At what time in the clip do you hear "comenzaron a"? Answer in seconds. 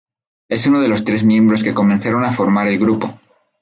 1.75-2.33